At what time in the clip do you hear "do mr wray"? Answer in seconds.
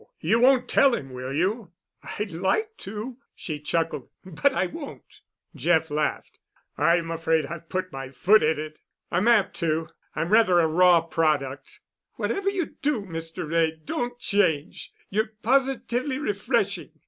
12.81-13.75